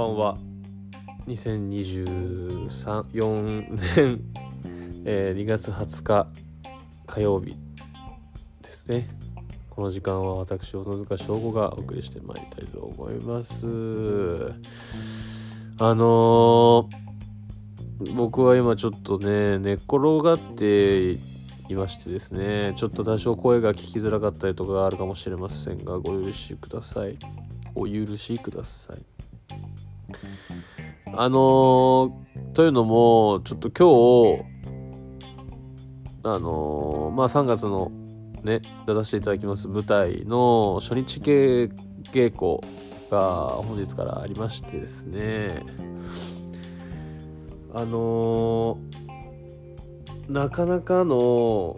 [0.00, 0.38] ばんは。
[1.26, 4.20] 2023年、
[5.04, 6.26] えー2月20日
[7.06, 7.54] 火曜日
[8.62, 9.10] ですね。
[9.68, 13.66] この時間は私小野塚翔吾がお送りしてまいりたいと思います。
[15.78, 17.10] あのー
[18.14, 27.18] 僕は今ちょっとね寝っ転がっていましてですねちょっと多少声が聞きづらかったりとかあるかもしれませんがご許しください。
[27.74, 29.09] お許しください。
[31.14, 34.44] あのーというのもちょっと今日
[36.24, 37.90] あのーまあ3月の
[38.42, 41.70] ね出させていただきます舞台の初日稽
[42.12, 42.60] 稽古
[43.10, 45.64] が本日からありましてですね。
[47.72, 49.00] あのー
[50.28, 51.76] なかなかの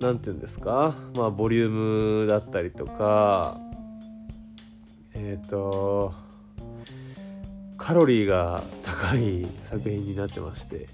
[0.00, 1.70] なんていうんですかまあボリュー
[2.22, 3.58] ムだったりとか
[5.14, 6.12] えっ、と
[7.86, 10.88] カロリーが高い作品になってまして。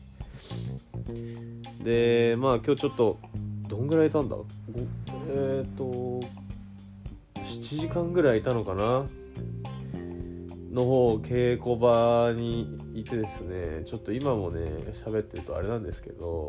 [1.83, 3.19] でまあ今日ちょっと
[3.67, 4.37] どんぐらいいたんだ？
[5.31, 9.07] えっ、と7時間ぐらいいたのかな？
[10.71, 14.61] の方稽古場にいてですねちょっと今もね
[15.07, 16.47] 喋ってるとあれなんですけど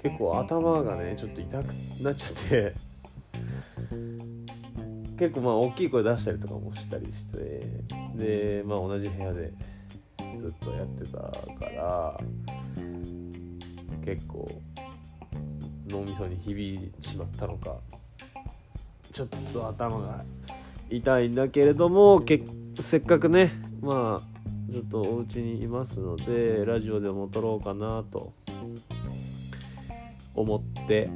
[0.00, 2.72] 結構頭がねちょっと痛くなっちゃって。
[5.18, 7.66] 結構まあ大きい声出したりとかもしたりして。
[8.18, 9.52] でまあ同じ部屋で
[10.38, 12.20] ずっとやってたから
[14.04, 14.48] 結構
[15.88, 17.76] 脳みそに響いてしまったのか
[19.12, 20.24] ちょっと頭が
[20.90, 22.42] 痛いんだけれどもけ
[22.78, 28.32] せっかくねまあちょっとお家にいますのでラジオでも撮ろうかなと
[30.34, 31.08] 思って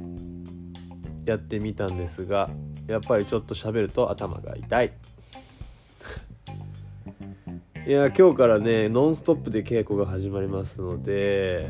[1.25, 2.49] やってみたんですが
[2.87, 4.93] やっぱりちょっと喋ると頭が痛い。
[7.85, 11.67] いや今日からねノンストップで稽古が始まりますので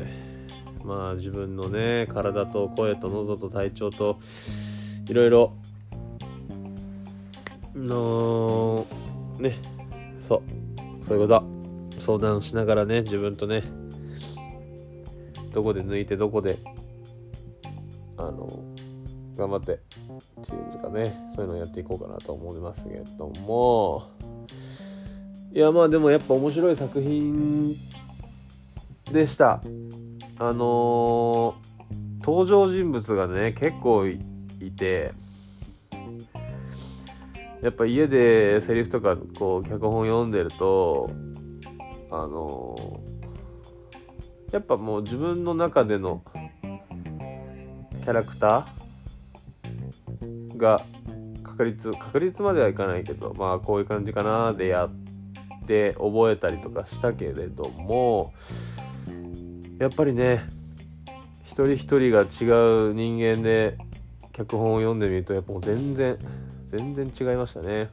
[0.84, 4.20] まあ自分のね体と声と喉と体調と
[5.08, 5.56] いろいろ
[7.74, 8.86] の
[9.40, 9.58] ね
[10.20, 10.36] そ
[11.02, 13.64] うそういうこと相談しながらね自分とね
[15.52, 16.60] どこで抜いてどこで
[18.16, 18.62] あの
[19.36, 19.78] 頑張ってっ
[20.44, 24.12] ていうかねそういうのをやっていこうかなと思いますけれども
[25.54, 27.76] いやまあでもやっぱ面白い作品
[29.12, 29.62] でした。
[30.38, 31.64] あのー
[32.24, 34.18] 登場人物がね結構い
[34.74, 35.12] て
[37.60, 41.10] やっぱ家でセリフとかこう脚本読んでると
[42.10, 46.24] あのーやっぱもう自分の中での
[46.62, 50.80] キャラクターが
[51.44, 55.13] 確率確率まではいかないけどまあこういう感じかなでやって
[55.66, 58.32] 覚えたりとかしたけれども
[59.78, 60.40] やっぱりね
[61.44, 63.76] 一人一人が違う人間で
[64.32, 66.18] 脚本を読んでみるとやっぱもう全然
[66.70, 67.88] 全然違いましたね。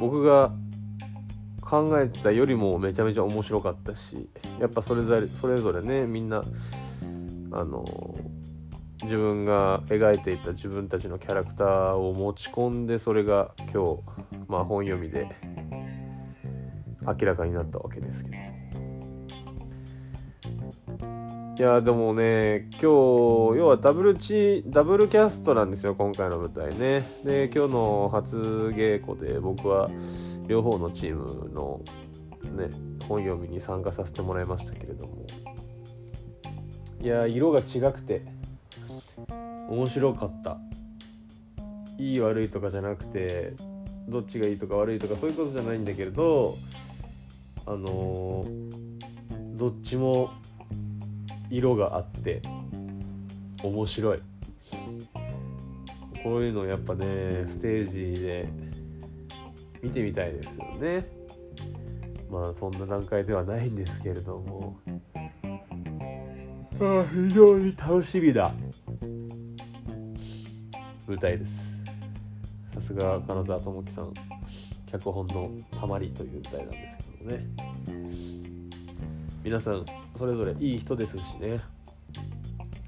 [0.00, 0.52] 僕が
[1.60, 6.42] 考えてたよりもめちゃめちゃ面白かったしやっぱそれぞれそれぞれねみんな
[7.52, 7.84] あの
[9.02, 14.02] 自分が描いていた自分たちのキャラクターを持ち込んでそれが今日、
[14.48, 15.28] まあ、本読みで
[17.02, 18.36] 明らかになったわけですけど。
[21.58, 22.84] いやでもね今日
[23.58, 27.06] 要はダブルチダブルキャストなんですよ今回の舞台ね。
[27.22, 28.38] で今日の初
[28.74, 29.90] 稽古で僕は
[30.46, 31.82] 両方のチームの
[32.56, 32.70] ね
[33.06, 35.26] 本読みに参加させてもらいましたけれども。
[37.02, 38.39] いや色が違くて。
[39.70, 40.58] 面白かった。
[41.98, 43.52] いい悪いとかじゃなくて
[44.08, 46.56] どっちがいいとか悪いとかそういうことじゃないんだけれど
[47.66, 48.90] あのー
[49.56, 50.30] どっちも
[51.50, 52.40] 色があって
[53.62, 54.18] 面白い。
[56.22, 58.48] こういうのやっぱねステージで
[59.82, 61.06] 見てみたいですよね。
[62.30, 64.78] まあそんな段階ではないんですけれども。
[66.80, 68.50] ああ非常に楽しみだ。
[71.10, 71.76] 舞台です。
[72.72, 74.14] さすが金沢智樹さん
[74.92, 77.46] 脚本のたまりという舞台なんですけどもね。
[79.42, 79.84] 皆さん
[80.16, 81.58] それぞれいい人ですしね。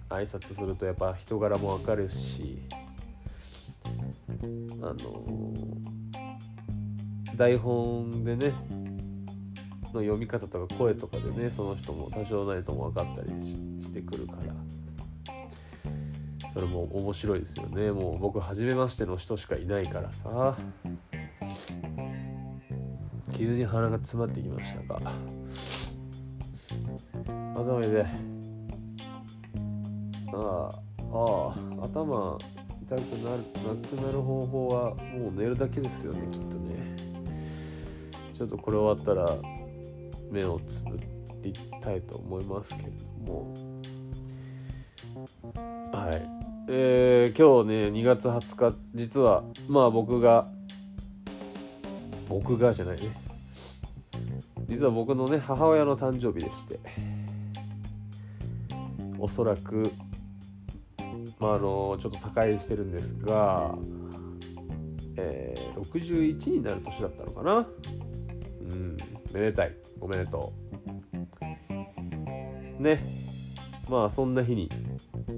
[0.09, 2.59] 挨拶するとやっぱ人柄もわかるし
[4.81, 5.25] あの
[7.37, 8.53] 台本でね
[9.93, 13.31] の読み方とか声とかでねその人も多少なりとも分かったり
[13.83, 14.81] してくるから。
[16.53, 17.93] それも面白いですよね。
[17.93, 20.57] もう僕初めましての人しかいないからさ。
[23.35, 25.13] 急に鼻が詰まってきましたか。
[27.55, 28.07] 頭で
[30.35, 30.71] ああ
[31.13, 32.39] ああ頭
[32.83, 36.97] 痛くなるなくなる方法はもう寝るだけですよねきっとね。
[38.35, 39.37] ちょっとこれ終わったら
[40.31, 40.99] 目をつぶ
[41.43, 42.91] りたいと思いますけれ
[43.27, 43.81] ども。
[45.93, 46.23] はい。
[46.69, 50.49] えー、今日ね2月20日実はまあ僕が
[52.29, 53.11] 僕がじゃないね。
[54.69, 56.79] 実は僕のね母親の誕生日でして。
[59.19, 59.93] おそらく
[61.39, 63.73] まああのちょっと他界してるんですが、
[65.17, 67.67] えー、61になる年だったのかな。
[68.71, 68.97] うん
[69.33, 69.77] めでたい。
[70.01, 70.53] おめでと
[72.81, 72.83] う。
[72.83, 73.05] ね。
[73.89, 74.69] まあそんな日に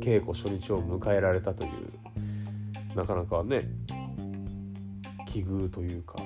[0.00, 3.68] 稽古初日を迎えられたというなかなかね
[5.26, 6.16] 奇遇というか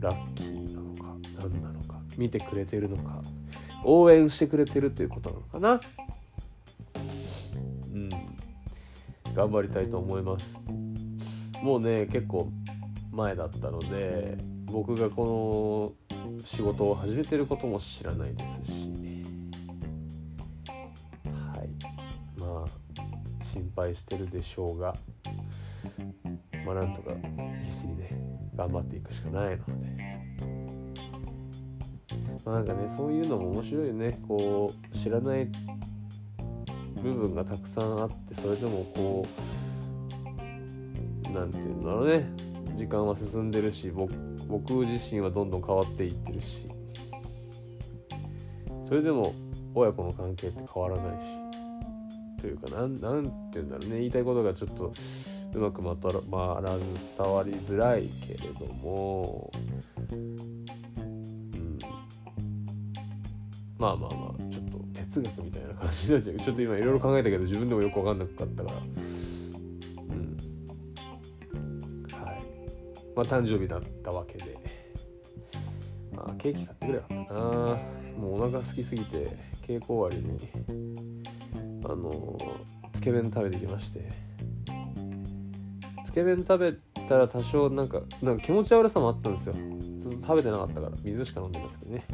[0.00, 3.22] ラッキーなのか何なのか見てくれてるのか
[3.84, 5.80] 応援してくれてるということなのかな。
[7.92, 8.08] うん。
[9.34, 10.44] 頑張りたいと思います。
[11.62, 12.50] もうね結構
[13.12, 15.94] 前だったので僕がこ
[16.36, 18.87] の仕事を始めてることも知らないですし
[23.58, 24.94] 心配してるでしょうが
[26.64, 27.10] まあなんとか
[27.64, 28.10] 必死にね
[28.54, 29.62] 頑張っていくしかないので、
[32.44, 34.18] まあ、なんかねそういうのも面白いね。
[34.28, 35.48] こう知らない
[37.02, 39.26] 部分がたくさんあってそれでもこ
[41.26, 42.30] う何て言うんだろうね。
[42.76, 44.12] 時間は進んでるし僕
[44.46, 46.66] 僕自身はどんどん変わっていってるし。
[48.84, 49.34] それでも
[49.74, 51.47] 親子の関係って変わらないし。
[52.40, 53.98] というかなんなんて言うんだろうね。
[53.98, 54.92] 言いたいことがちょっと
[55.54, 56.84] うまくまとまらず
[57.18, 59.50] 伝わりづらいけれども、
[60.12, 60.36] うん、
[63.78, 66.36] まあまあまあちょっと哲学みたいな感じになっちゃう。
[66.36, 68.78] ちょっと今いろいろ考えたけど自分でもよく分かんなかったから。
[68.78, 68.82] う
[70.14, 70.36] ん。
[72.12, 72.42] はい。
[73.16, 74.56] まあ誕生日だったわけで。
[76.14, 77.40] まあケーキ買ってくれよかったな。
[78.18, 79.36] もうお腹空きすぎて
[79.66, 80.38] 稽古終わりに
[81.88, 82.38] あの
[82.92, 84.10] つけ麺食べてきまして。
[86.04, 86.72] つけ麺食べ
[87.08, 89.54] たら多少なんかなんか気持ち悪さもあったんですよ。
[89.98, 92.04] ずっと食べてなかったから水しか飲んでなくてね。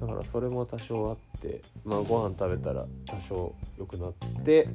[0.00, 4.12] だからそれも多少あってまあご飯食べたら多少良くなっ
[4.44, 4.68] て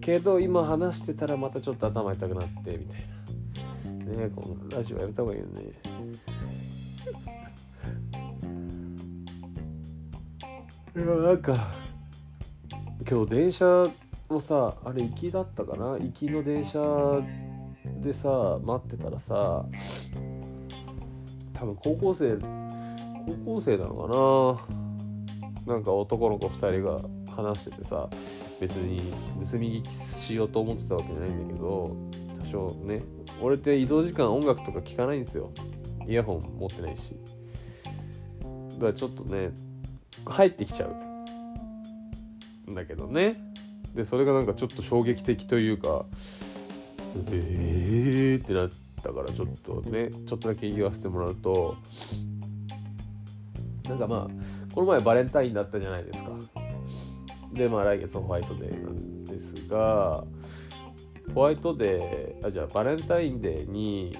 [0.00, 3.18] けど今話してたらまたちょっと頭痛くなってみたいな。
[4.08, 5.62] ねこのラジオやめた方がいいよね。
[10.96, 11.87] いやなんか
[13.10, 13.86] 今日電車
[14.28, 15.92] もさあれ行きだったかな？
[15.92, 16.78] 行きの電車
[18.02, 19.64] でさ待ってたらさ
[21.54, 22.36] 多分高校生
[23.46, 24.58] 高校生なの
[25.64, 25.74] かな？
[25.74, 27.00] なんか男の子2人が
[27.34, 28.10] 話しててさ
[28.60, 29.00] 別に
[29.50, 31.96] 盗み聞きしようと思ってたわけじゃないんだけど
[32.40, 33.00] 多少ね。
[33.40, 35.50] 俺って移動時間音楽とか聴かないんですよ。
[36.06, 37.16] イヤホン持ってないし。
[38.74, 39.52] だからちょっとね
[40.26, 41.07] 入ってきちゃう。
[42.68, 43.36] んだけどね。
[43.94, 46.04] でそれがなんかちょっと衝撃的というか
[47.30, 48.70] えーってなっ
[49.02, 51.76] たからちょっとねちょっとだけ言わせてもらうと
[53.88, 56.30] なんかまあこの前バレンタインだったじゃないですか。
[57.52, 60.22] でまあ来月のホワイトデーなんですが
[61.34, 64.14] ホワイトデーあじゃあバレンタインデーに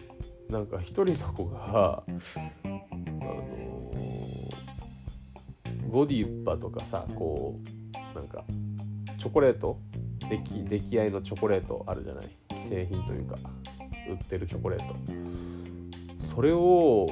[0.49, 3.93] なんか一人の子があの
[5.90, 7.78] ゴディッパとかさこう
[8.15, 8.45] なんか
[9.19, 9.79] チョコレート？
[10.29, 11.85] 出来出来合いのチョコレート？
[11.87, 12.29] あるじゃない？
[12.50, 13.37] 既製品というか
[14.09, 14.95] 売ってるチョコレート。
[16.27, 17.07] それを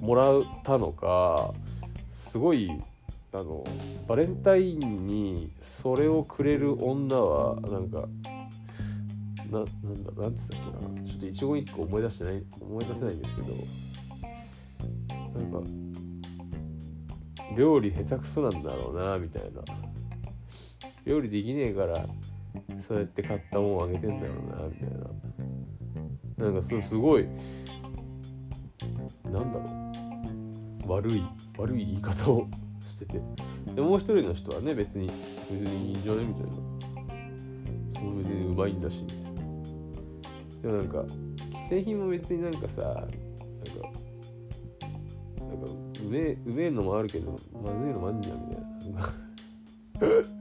[0.00, 1.52] もらったのか
[2.14, 2.70] すごい
[3.32, 3.64] あの
[4.08, 8.08] バレンタインにそれをくれる女はなんか
[9.50, 10.66] ななんだなんつったっけ
[11.00, 11.06] な？
[11.06, 13.48] ちょっと一言一個思い出してない思い出せないんですけど
[15.40, 15.60] なんか
[17.56, 19.62] 料理下手くそなんだろうなみたいな。
[21.10, 22.06] 料理できねえから
[22.86, 24.88] そうやって買ったもんあげてんだろうなみたい
[26.38, 26.44] な。
[26.44, 27.26] なんかそうすごい
[29.24, 29.64] なんだろ
[30.86, 30.92] う。
[30.92, 31.24] 悪い
[31.58, 32.46] 悪い言い方を
[32.88, 33.20] してて。
[33.74, 35.10] でもう一人の人はね別に
[35.50, 36.52] 別にいいんじゃねみたいな。
[38.00, 39.04] そう別にうまいんだし。
[40.62, 43.08] でもなんか既製品も別になんかさなんか
[45.40, 45.66] なんか
[46.04, 50.39] うめえうめえのもあるけどまずいのもあんじゃんみたいな。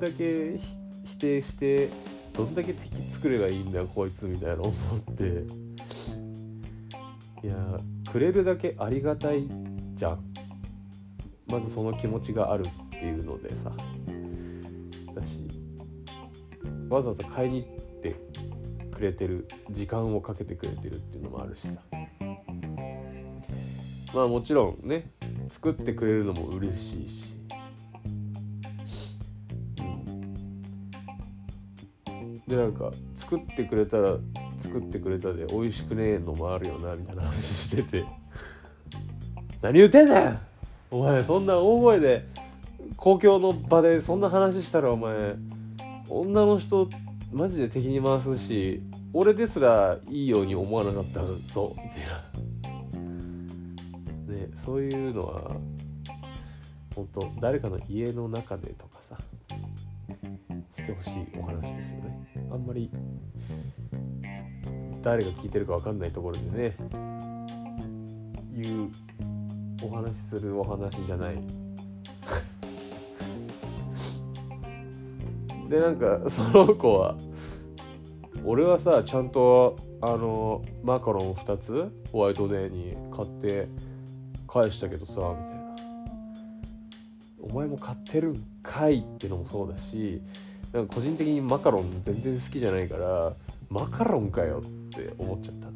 [0.00, 0.58] だけ
[1.04, 1.90] 否定して
[2.32, 4.74] どんだけ敵作ればいいんだよこいつみたいな思っ
[5.14, 5.44] て。
[7.42, 7.54] いや
[8.10, 9.48] くれるだけありがたい
[9.94, 10.18] じゃん。
[11.46, 13.72] まずその気持ちがあるっていうのでさ。
[15.14, 15.48] だし
[16.88, 18.16] わざわざ買いに行って
[18.92, 21.74] くれてる時間をかけてくれてるっていうのもあるしさ。
[24.14, 25.10] まあもちろんね
[25.48, 27.24] 作ってくれるのも嬉しいし、
[32.50, 34.16] でなんか作ってくれたら
[34.58, 38.04] 作ってくれたで美味しくねえのもあるよなみたいな話してて。
[39.62, 40.36] 何言ってんだよ
[40.90, 42.26] お前そんな大声で
[42.96, 45.36] 公共の場でそんな話したらお前
[46.08, 46.88] 女の人
[47.30, 51.20] マジで敵に回すし俺ですらいいように思わなかった
[51.54, 53.00] ぞみたいな。
[54.34, 55.56] ねそういうのは
[56.96, 59.18] 本当誰かの家の中でとかさ
[60.80, 62.90] してほしいお話ですよねあんまり
[65.02, 66.76] 誰が聞いてるか分かんないところでね
[68.52, 68.90] 言う
[69.82, 71.36] お話するお話じゃない。
[75.70, 77.16] でなんかその子は
[78.44, 83.68] 俺はさちゃんとあのマカロン2つホワイトデーに買って
[84.46, 85.60] 返したけどさみたいな。
[87.42, 90.20] お前も買ってるんかいってのもそうだし
[90.72, 93.34] なんか個人的にマカロン全然好きじゃないから
[93.68, 95.70] マカロンかよって思っちゃった。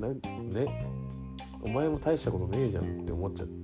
[0.06, 0.84] なね
[1.62, 3.60] お前も大したことねえじゃんって思っちゃって。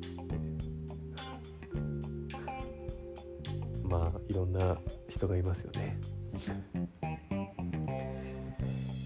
[3.89, 4.77] まあいろんな
[5.09, 5.99] 人がいますよね。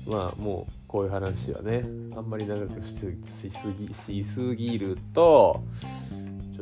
[0.06, 1.84] まあもうこういう話はね
[2.16, 3.12] あんまり長くしす
[3.78, 5.99] ぎしすぎるとちょっ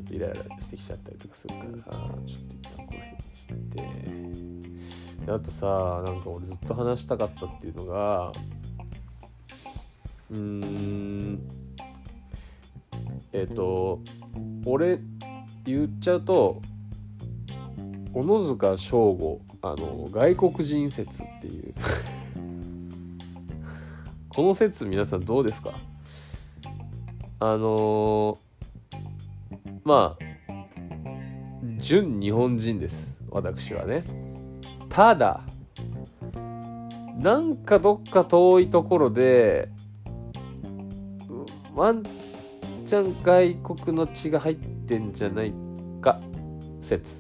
[0.09, 3.47] とイライラしてきちゃったりとかするからちょっと一旦この辺にし
[5.21, 8.33] てであとさなんか俺ずっと話したかったっていうのが
[10.31, 11.39] うーん
[13.33, 14.01] えっ、ー、と
[14.65, 14.99] 俺
[15.65, 16.61] 言っちゃうと
[18.15, 21.75] 小野塚翔吾あの外国人説っていう。
[24.31, 25.73] この説皆さんどうですか？
[27.41, 28.39] あのー、
[29.85, 30.25] まあ
[31.79, 34.05] 純日本人です私はね。
[34.89, 35.43] ただ
[37.19, 39.69] なんかどっか遠いところで
[41.75, 42.05] ワン
[42.87, 45.53] チャン外国の血が入ってんじゃない
[46.01, 46.21] か
[46.81, 47.19] 説。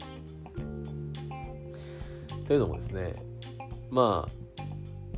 [2.46, 3.12] というのもですね
[3.90, 4.48] まあ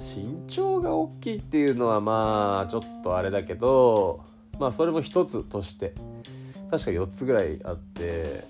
[0.01, 4.25] 身長が大きいっていうのはまあちょっとあれだけど
[4.59, 5.95] まあそれも一つとして
[6.71, 8.45] 確か4つぐらいあって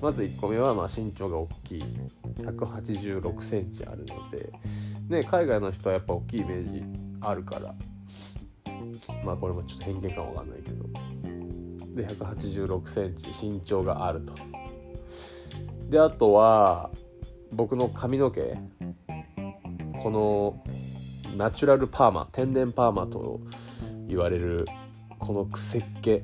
[0.00, 1.84] まず1個目はま身長が大きい。
[2.36, 4.52] 186センチあるので、
[5.08, 6.84] ね、海外の人はやっぱ大きいイメージ
[7.20, 7.74] あるから。
[9.24, 10.84] まあこれもちょっと偏見かもわかんないけど。
[11.96, 14.34] で186センチ身長があると。
[15.90, 16.90] であとは
[17.52, 18.56] 僕の髪の毛。
[20.00, 20.62] この
[21.36, 23.40] ナチュラルパーマ天然パーマと
[24.06, 24.64] 言われる
[25.18, 26.22] この癖っ気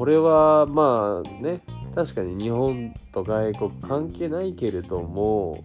[0.00, 1.60] これはまあね
[1.94, 5.62] 確かに日本と外国関係ないけれども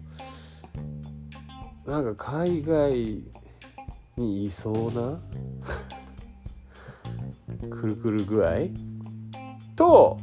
[1.86, 3.22] なんか海外
[4.18, 5.18] にいそうな
[7.70, 8.50] くるくる具合？
[9.74, 10.18] と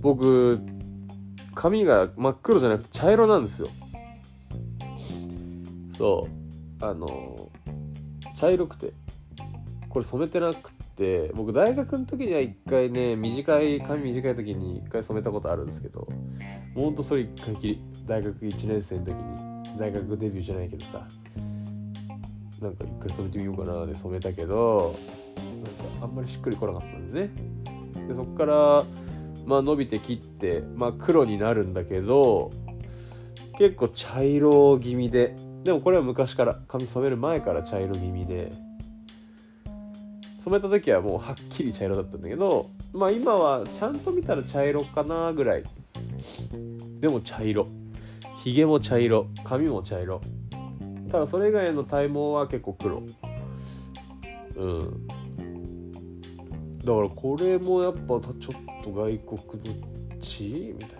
[0.00, 0.58] 僕
[1.54, 3.68] 髪が真っ黒じゃなくて茶色なんですよ。
[5.96, 6.26] そ
[6.80, 6.84] う。
[6.84, 7.48] あの
[8.36, 8.92] 茶色くて
[9.88, 16.08] これ染めてなくて僕大学の時には一回ね短い髪短い時に一回染めたことあるんですけど
[16.74, 21.06] ほんとそれ一回きり大学1年生の時に大学デビューじゃないけどさ
[22.60, 24.96] なんか一回染めてみようかなで染めたけど
[25.36, 27.30] なんかあんまりしっくりこなかったんですね。
[28.08, 28.84] でそっから
[29.46, 32.50] まあ伸びて切ってまあ黒になるんだけど
[33.58, 38.50] 結構茶色気味ででもこれは昔から髪染める前から茶色気味で
[40.38, 45.64] 染めた時はもうはっきり茶色だったんだけどまあ今はちゃんと見たら茶色かなぐらい。
[47.00, 47.66] でも茶色。
[48.42, 49.26] ひげも茶色。
[49.44, 50.20] 髪も茶色。
[51.10, 53.02] ただそれ以外の体毛は結構黒。
[54.56, 55.06] うん。
[56.78, 58.22] だからこれもやっぱちょっ
[58.82, 60.90] と外国の血みたい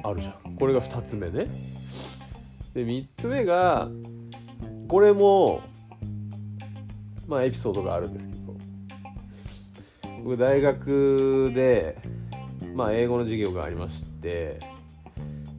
[0.00, 0.08] な。
[0.08, 0.56] あるじゃん。
[0.56, 1.46] これが2つ目ね。
[2.74, 3.88] で3つ目が
[4.88, 5.62] これも
[7.26, 8.44] まあエピソードがあるんですけど。
[10.24, 11.98] 僕大学で
[12.74, 14.58] まあ英語の授業がありまして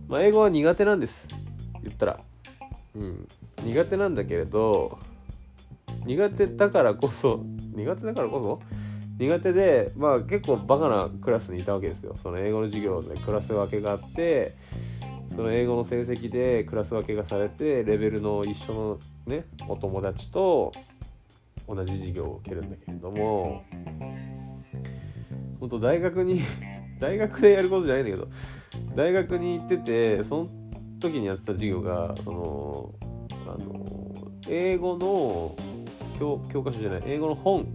[0.08, 1.28] まあ英語は苦手なんです。
[1.84, 2.20] 言ったら、
[2.96, 3.28] うん、
[3.64, 4.98] 苦手なんだけれど
[6.06, 7.44] 苦手だからこそ
[7.76, 8.76] 苦手だからこそ
[9.20, 12.16] 苦手でまあ結構バカなクラスにいたわけですよ。
[12.24, 14.56] その英語の授業でクラス分けがあって
[15.36, 20.72] その英語の成績でクラス分けがされてレベルの一緒のねお友達と
[21.68, 23.64] 同じ授業を受けるんだけれども
[25.60, 26.42] 本当大学に
[27.00, 28.28] 大学でやることじゃないんだけど
[28.96, 30.48] 大学に行っててその
[31.00, 32.94] 時にやってた授業がその
[33.48, 33.86] あの
[34.48, 35.56] 英語の
[36.20, 37.68] 教教科書じゃない英語の本。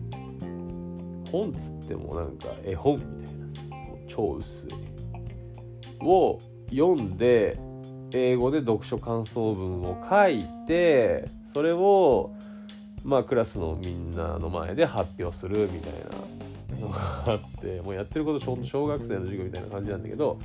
[1.30, 3.46] 本っつってもなんか絵本みたいな。
[4.08, 4.70] 超薄い。
[6.00, 7.58] を読んで
[8.12, 12.32] 英語で読書感想文を書いてそれを
[13.04, 15.92] まあクラスのみんなの前で発表するみたい
[16.72, 20.38] なのがあってもうやってること小学生の授業みたいな感じなんだけど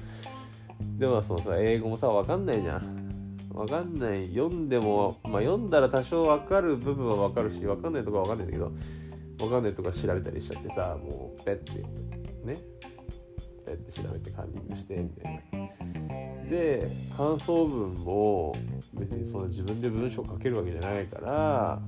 [0.98, 3.06] でもそのさ英語もさ分かんないじゃん。
[3.54, 4.28] 分かんない。
[4.28, 8.72] 読んでもまあ読んだら多少分かる部分は分かるし分かんないとこは分かんないんだけど
[9.38, 11.72] 分かんないとか調べたりしちゃってさもうペッて
[12.44, 12.58] ね。
[13.66, 16.50] ペッて調べてカンニングしてみたいな。
[16.50, 18.54] で感想文も
[18.94, 21.82] 別にその自分で文章書けるわけじゃないから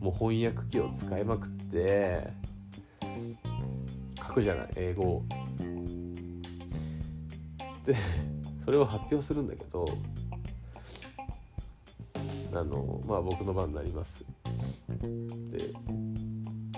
[0.00, 2.28] もう翻訳機を使いまくって
[4.16, 5.22] 書くじゃない英語
[7.84, 7.96] で
[8.64, 9.84] それを発表するんだけど
[12.52, 14.24] あのまあ僕の番になります。
[15.50, 15.72] で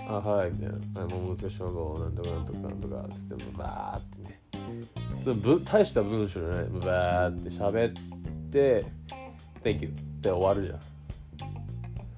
[0.07, 1.01] あはいみたいな。
[1.03, 4.41] あもう難しい称号なんとかなんとかなんとかっつってもバーってね。
[5.41, 6.65] ぶ大した文章じゃない。
[6.65, 7.93] バーって喋っ
[8.51, 8.83] て
[9.63, 10.79] Thank you って終わるじゃん。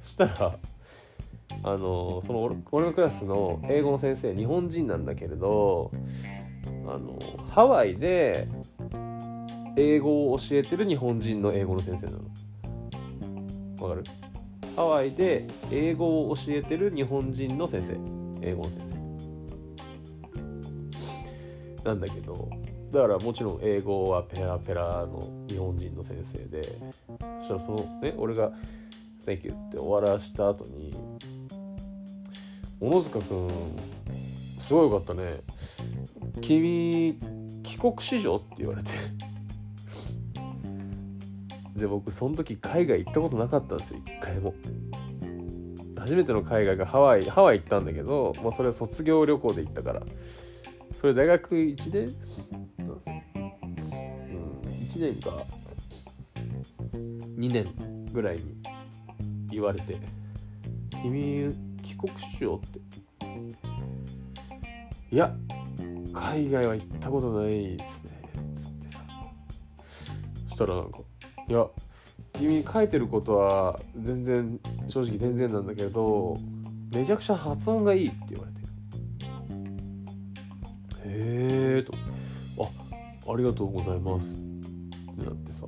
[0.02, 0.58] そしたら
[1.64, 5.92] あのその俺のクラスの英語の先生日本人なんだけれど
[6.86, 7.18] あの
[7.50, 8.48] ハワイで
[9.78, 12.20] 英語を教えてる日本人の英語の先生なの。
[13.82, 14.04] わかる？
[14.76, 17.98] ハワイで英語を教えてる日本人の先生。
[18.46, 18.82] 英語の先
[21.84, 21.90] 生。
[21.90, 22.50] なんだけど
[22.92, 26.62] だからもちろん英語はペラペラの日本人の先生で
[27.40, 28.52] そしたらそのね俺が
[29.26, 30.94] 「Thank you」って終わらした後に
[32.84, 33.48] 小野塚君
[34.60, 35.40] すごいよかったね。
[36.42, 37.18] 君
[37.64, 38.92] 帰国子女って言われて。
[41.80, 44.54] で僕その時海外行ったことなかったんですよ一回も。
[45.98, 50.04] 初めての海外がハワイハワイ行ったんだけど、まあ、それは卒業旅行で行ったから。
[51.00, 52.14] それ大学1年？
[52.80, 52.98] うん。
[54.92, 55.46] 1年か。
[56.92, 57.74] 2年
[58.12, 58.44] ぐらいに
[59.50, 59.98] 言われて
[61.02, 61.73] 「君
[62.08, 62.80] 国しよう」って。
[65.12, 65.36] いや
[66.12, 68.12] 海外は行ったことないですね。
[68.60, 69.00] つってさ
[70.50, 71.00] そしたらなんか
[71.48, 71.68] いや
[72.34, 76.38] 君書いてることは全然正直全然なんだけど
[76.94, 78.60] めちゃくちゃ発音がいいって言われて。
[81.06, 81.94] へえと。
[82.64, 84.36] あありがとうございます。
[84.36, 84.40] っ
[85.16, 85.68] てなってさ。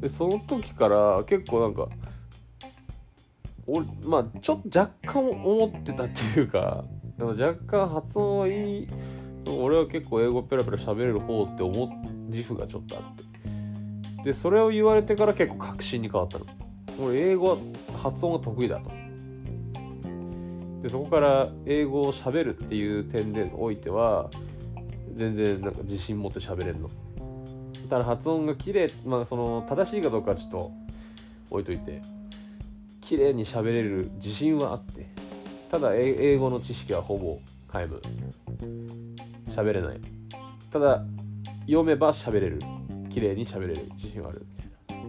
[0.00, 1.88] でその時から結構なんか
[3.66, 6.84] 俺まあちょっと若干思ってたっていうか
[7.18, 8.88] でも若干発音はいい。
[9.46, 11.88] 俺は結構英語ペラペラ喋れる方って思う
[12.30, 13.24] 自負がちょっとあって。
[14.24, 16.46] でそれを言われてから結構確信に変わったの。
[16.98, 17.56] 俺英語は
[18.02, 18.90] 発音が得意だと。
[20.82, 24.30] でそこから英語をしゃべるっていう点でおいては
[25.12, 26.88] 全然なんか自信持って喋れるの。
[27.90, 30.72] ただ発音が綺麗まあその正しいかどうかはちょっと
[31.50, 32.00] 置いといて。
[33.06, 35.06] 綺麗に喋れる自信はあって
[35.70, 37.38] ただ英語の知識はほぼ
[37.72, 38.00] 皆無
[39.54, 40.00] 喋れない
[40.72, 41.04] ただ
[41.66, 42.58] 読めば喋れる
[43.14, 44.44] 綺麗に喋れる自信はある。
[44.90, 45.04] だか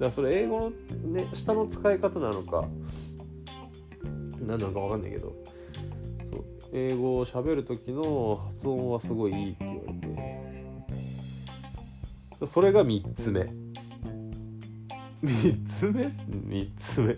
[0.00, 0.70] らそれ英語の
[1.12, 2.68] ね、下の使い方なのか、
[4.40, 5.32] 何なのか分かんないけど、
[6.32, 9.92] そう英語を喋る時の発音はすごいいいって言われ
[12.40, 13.63] て、それが3つ目。
[15.24, 17.14] 3つ目 ?3 つ目。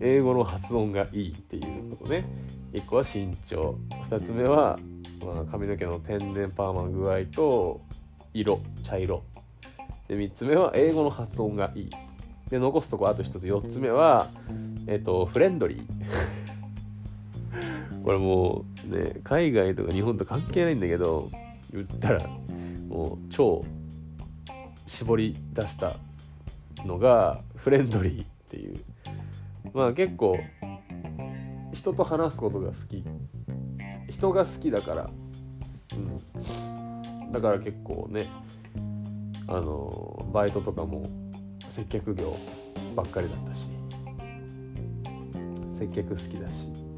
[0.00, 2.24] 英語の発音がいいっていうことね。
[2.72, 3.78] 1個は身長。
[4.08, 4.78] 2つ目は、
[5.24, 7.80] まあ、髪の毛の天然パーマの具合と、
[8.32, 9.22] 色茶色
[10.08, 11.90] で3つ目は英語の発音がいい
[12.48, 14.28] で残すとこあと1つ4つ目は
[14.86, 15.84] えっ、とフレンドリー
[18.04, 21.28] これもうね海外とか日本と関係ないんだけど
[21.72, 22.28] 言ったら
[22.88, 23.64] もう超
[24.86, 25.96] 絞り出した
[26.86, 28.80] のがフレンドリーっていう。
[29.72, 30.38] まあ結構
[31.72, 33.04] 人と話すことが好き。
[34.08, 35.10] 人が好きだから。
[35.94, 37.30] うん。
[37.30, 38.28] だから結構ね
[39.46, 41.04] あのバイトとかも
[41.68, 42.36] 接客業
[42.96, 43.68] ばっかりだったし。
[45.78, 46.90] 接客好きだし。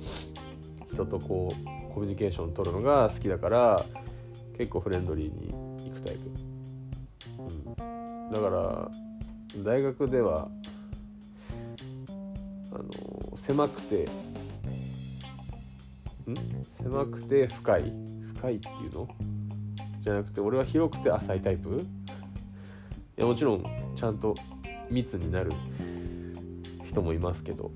[0.93, 3.85] 人とこうコミュニケーション取るのが好きだから
[4.59, 6.31] 結構フレンドリーに行くタイプ、
[7.39, 7.83] う
[8.29, 8.91] ん、だから
[9.59, 10.49] 大学では
[12.73, 14.09] あの狭くて
[16.29, 16.35] ん？
[16.83, 17.93] 狭くて深い？
[18.35, 19.09] 深いっていうの？
[20.01, 21.85] じゃなくて俺は広くて浅いタイプ？
[23.19, 24.35] いやもちろんちゃんと
[24.91, 25.53] 密になる
[26.85, 27.71] 人もいますけど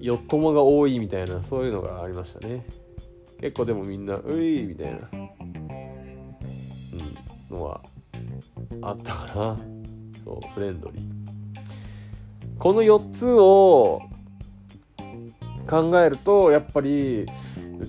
[0.00, 2.64] よっともが多いみたいなそういうのがありましたね。
[3.40, 5.30] 結構でもみんな「うい!」みたいな、うん、
[7.50, 7.80] のは
[8.80, 9.60] あったかな。
[10.24, 11.02] そうフレンドリー。
[12.58, 14.00] この4つを
[15.68, 17.26] 考えるとやっぱり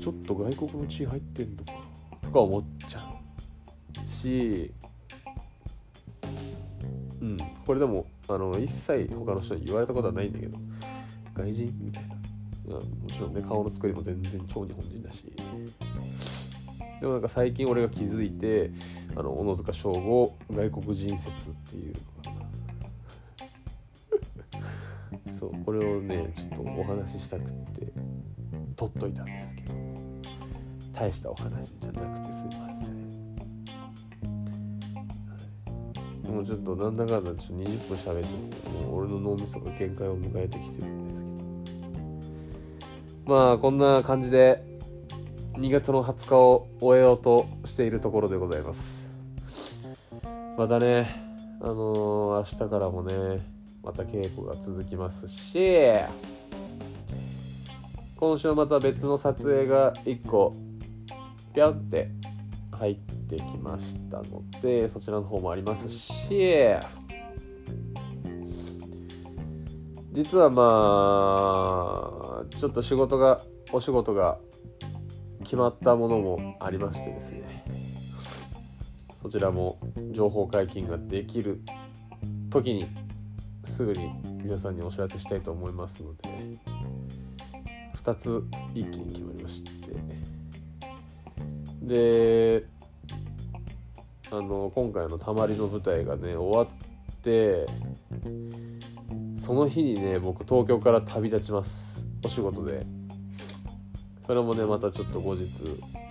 [0.01, 3.07] ちょっと外国の血入ってんのかなとか思っちゃ
[4.05, 4.71] うし
[7.21, 10.57] うんこれでもあの一切他の人に言われたことはないんだけど
[11.35, 12.15] 外人みたいな。
[12.15, 15.25] うんもちろんね顔の作りも全然超日本人だし。
[17.01, 18.71] でもなんか最近俺が気づいて
[19.17, 21.93] あの小野塚翔吾外国人説っていう
[25.43, 27.91] そうこれをねちょっとお話ししたくって
[28.75, 29.73] 取っといたんですけど。
[30.93, 32.93] 大したお話じゃなくてすいません。
[36.31, 41.31] もうちょっとなんだかんだちょっと20分喋っててもう俺の脳みそが限界を迎えてきてるんですけ
[43.25, 43.35] ど。
[43.35, 44.63] まあこんな感じで
[45.53, 49.03] 2月の20日を終えようとしているところでございます。
[50.57, 51.21] またね
[51.59, 53.52] あのー、明日からもね
[53.83, 55.93] また稽古が続きますし
[58.15, 60.55] 今週また別の撮影が1個
[61.53, 62.09] ピャンって
[62.71, 66.29] 入ってきましたのでそちらの方もありますし
[70.13, 70.63] 実はま
[72.41, 73.41] あちょっと仕事が
[73.73, 74.37] お仕事が
[75.43, 77.65] 決まったものもありましてですね
[79.21, 79.77] そちらも
[80.11, 81.61] 情報解禁ができる
[82.49, 82.85] 時に
[83.73, 86.29] すぐに皆さんにお知らせしたいと思いますので
[88.03, 88.43] 2つ
[88.75, 89.71] 一気に決まりまして。
[91.81, 92.65] で
[94.31, 96.67] あの今回のたまりの舞台がね終わっ
[97.23, 97.65] て
[99.39, 102.07] その日にね僕東京から旅立ちます。
[102.23, 102.85] お仕事で。
[104.25, 105.49] それもねまたちょっと後日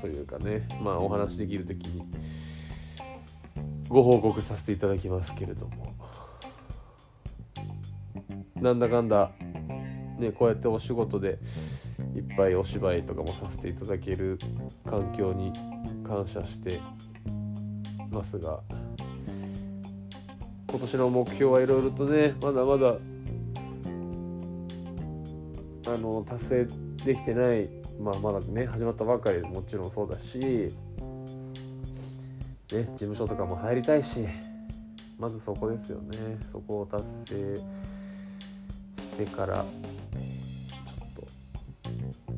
[0.01, 2.03] というかねまあお話できる時に
[3.89, 6.02] ご報告させていただきますけれども。
[8.63, 9.33] なんだかんだ
[10.19, 11.41] ねこうやってお仕事で
[12.15, 14.39] いっぱいお芝居とかもさせていただける
[14.89, 15.53] 環境に
[16.07, 16.81] 感謝して
[18.11, 18.61] ますが
[20.71, 22.97] 今年の目標はいろいろとねまだまだ
[25.93, 26.65] あの達成
[27.05, 27.69] できてない
[28.01, 30.71] まあまだね始まったばかりもちろんそうだしね
[32.71, 34.25] 事務所とかも入りたいし
[35.19, 36.37] まずそこですよね。
[36.51, 37.82] そこを達成
[39.17, 39.65] てから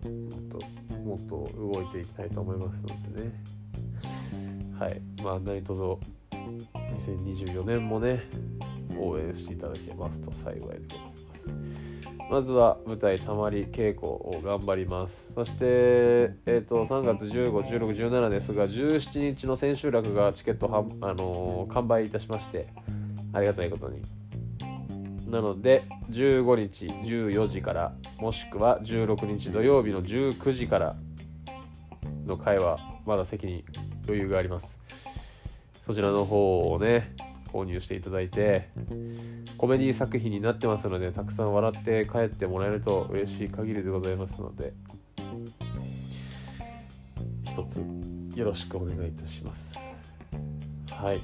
[0.03, 0.11] ちょっ
[0.49, 0.59] と
[1.07, 3.33] もっともっと動いていきたいと思いますのでね。
[4.79, 5.01] はい。
[5.23, 5.97] まあ何卒
[6.75, 8.23] 2024年もね
[8.99, 11.85] 応援していただけますと幸いでございます。
[12.31, 15.33] まずは舞台たまり稽古を頑張ります。
[15.35, 15.65] そして、
[16.47, 22.67] えーと、3月151617ですが17日の千秋楽がチケットは、あのー、完売いたしまして
[23.33, 24.01] ありがたいことに。
[25.27, 30.97] なので15日14時からもしくは16日土曜日の19時から
[32.27, 33.65] の回はまだ席に
[34.07, 34.81] 余裕があります。
[35.83, 37.15] そちらの方をね
[37.53, 38.69] 購入していただいて
[39.59, 44.73] コメディ作品になってますのでたくさん笑って帰ってもらえると嬉しい限りでございますので
[47.45, 47.77] 一つ
[48.37, 49.79] よろしくお願いいたします。
[50.91, 51.21] はい。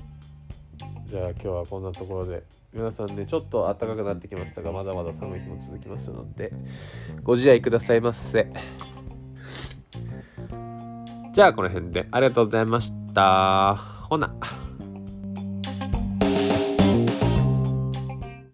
[1.07, 2.60] じゃあ今日はこんなところで。
[2.73, 6.53] 皆さんねちょっと暖かくなってきましたがまだまだ寒い日も続きますので
[7.23, 8.51] ご自愛くださいませ。
[11.33, 13.77] じゃあこの辺でありがとうございました。
[14.09, 14.35] ほな。